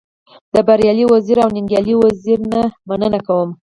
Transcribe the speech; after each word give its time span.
د 0.53 0.55
بريالي 0.67 1.05
وزيري 1.13 1.41
او 1.43 1.49
ننګيالي 1.55 1.93
وزيري 2.03 2.45
نه 2.53 2.61
مننه 2.89 3.19
کوم. 3.27 3.49